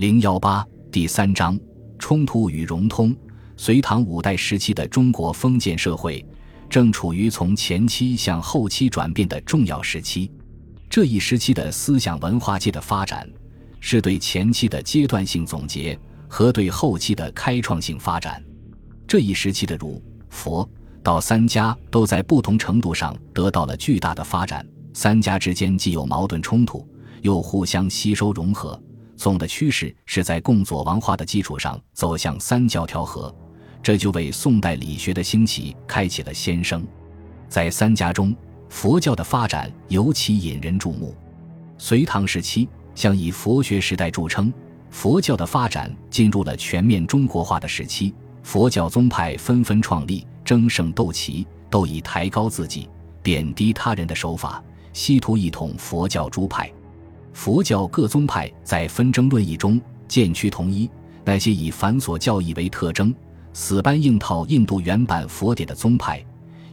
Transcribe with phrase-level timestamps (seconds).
[0.00, 1.60] 零幺八第三章：
[1.98, 3.14] 冲突与融通。
[3.54, 6.24] 隋唐五代时期的中国封建社会
[6.70, 10.32] 正处于从前期向后期转变的重要时期。
[10.88, 13.28] 这一时期的思想文化界的发展，
[13.78, 18.42] 是对前期的阶段性总结和对后期的开创性发展。
[19.06, 20.66] 这一时期的儒、佛、
[21.02, 24.66] 道三家都在不同程度上得到了巨大的发展。
[24.94, 26.88] 三家之间既有矛盾冲突，
[27.20, 28.82] 又互相吸收融合。
[29.20, 33.32] 总的趋势是在共佐王化的基础上走向三教调和，
[33.82, 36.82] 这就为宋代理学的兴起开启了先声。
[37.46, 38.34] 在三家中，
[38.70, 41.14] 佛教的发展尤其引人注目。
[41.76, 44.50] 隋唐时期，向以佛学时代著称，
[44.88, 48.14] 佛教的发展进入了全面中国化的时期。
[48.42, 52.88] 佛教宗派纷纷创立，争胜斗奇，都以抬高自己、
[53.22, 54.64] 贬低他人的手法，
[54.94, 56.72] 希图一统佛教诸派。
[57.32, 60.90] 佛教各宗派在纷争论议中渐趋统一。
[61.24, 63.14] 那些以繁琐教义为特征、
[63.52, 66.24] 死搬硬套印度原版佛典的宗派，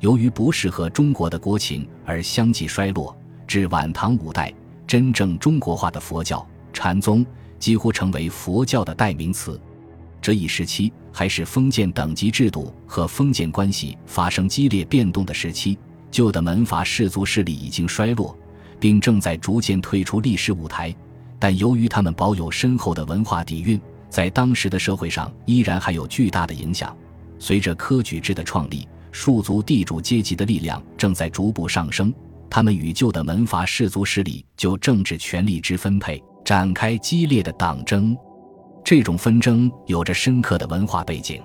[0.00, 3.14] 由于不适合中国的国情而相继衰落。
[3.46, 4.52] 至晚唐五代，
[4.86, 7.26] 真正中国化的佛教禅宗
[7.58, 9.60] 几乎成为佛教的代名词。
[10.22, 15.76] 这一时期还是封建等级制度和封建关系发生激烈变动的时期，
[16.10, 18.36] 旧的门阀士族势力已经衰落。
[18.78, 20.94] 并正在逐渐退出历史舞台，
[21.38, 26.96] 但由于他们保有深厚的文化底蕴，在当时的社会上依然还有巨大的影响。
[27.38, 32.12] 随着科举制的创立，庶族地主阶级的力量正在逐步上升，
[32.48, 38.16] 他们与旧的门阀士族势力就政治权力之分配展开激烈的党争。
[38.84, 41.42] 这种纷争有着深刻的文化背景。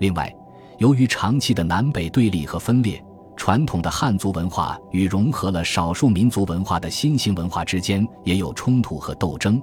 [0.00, 0.34] 另外，
[0.78, 3.02] 由于长期的南北对立和分裂。
[3.44, 9.60] 传统的汉族文化与融合了少数民族文化的新型文化之间也有冲突和斗争，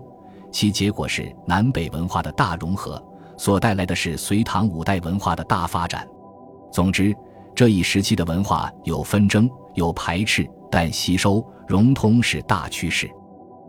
[0.51, 3.03] 其结果是南北文化的大融合，
[3.37, 6.07] 所带来的是隋唐五代文化的大发展。
[6.71, 7.11] 总之，
[7.55, 13.09] 这一时期的文化有纷争，有排斥，但吸收融通是大趋势。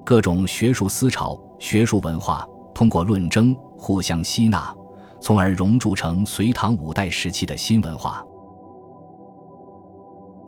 [0.04, 4.76] 各种学术思潮、学术文化通过论争互相吸纳，
[5.22, 8.22] 从而融铸成隋唐五代时期的新文化。